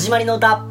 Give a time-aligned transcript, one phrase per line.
[0.00, 0.69] 始まりの歌。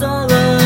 [0.00, 0.63] か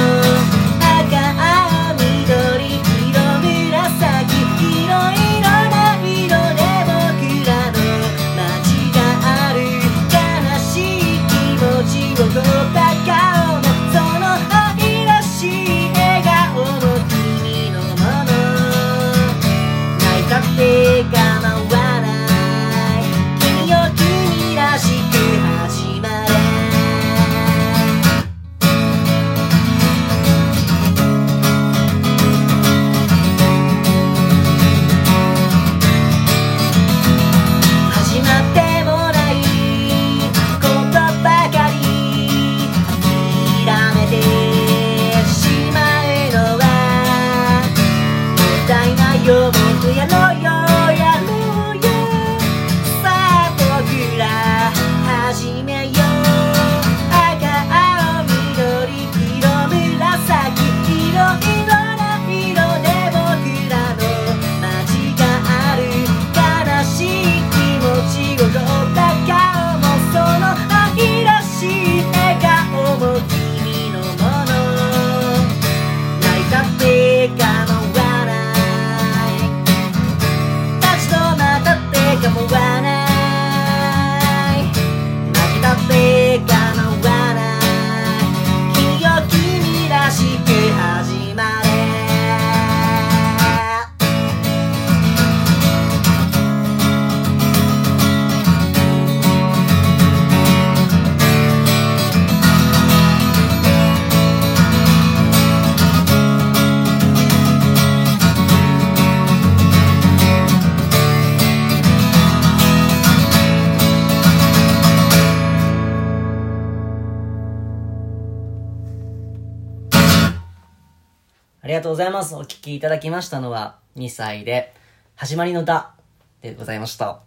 [121.60, 122.36] ありがとうございます。
[122.36, 124.72] お聴きいただきましたのは、2歳で、
[125.16, 125.94] 始まりの歌
[126.41, 127.20] でございました。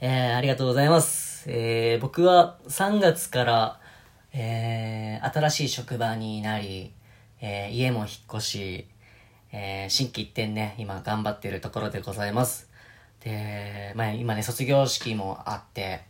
[0.00, 1.50] えー、ありがとうございます。
[1.50, 3.80] えー、僕は3月から、
[4.32, 6.92] えー、新しい職場になり、
[7.40, 8.86] えー、家も引っ越し、
[9.50, 12.70] えー、新規一点ね、今頑張ってるところでございます。
[13.24, 16.02] で、まあ今ね、卒業式もあって、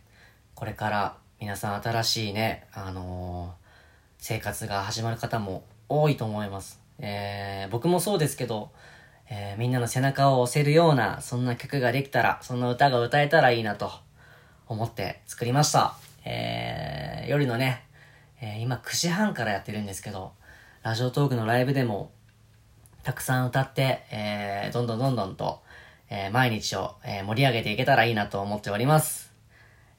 [0.53, 3.61] これから皆さん新しいね、あのー
[4.23, 6.79] 生活が始まる方も多いと思います。
[7.01, 8.71] えー僕もそうですけど、
[9.29, 13.91] えーみんなの背中を押せるような、そんな曲ができたら、そんな歌が歌えたらいいなと
[14.67, 15.95] 思って作りました。
[16.25, 17.83] えー夜のね、
[18.41, 20.31] えー今9時半からやってるんですけど、
[20.83, 22.11] ラジオトークのライブでも
[23.03, 25.61] たくさん歌って、えーどんどんどんどんと、
[26.09, 29.31] えー毎日を、えー盛り上げていけたらいいなと思っております。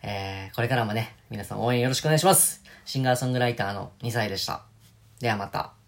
[0.02, 2.62] えーこれからもね、皆さん応援よろしくお願いします。
[2.84, 4.62] シンガーソングライターの2歳でした。
[5.20, 5.81] ではまた。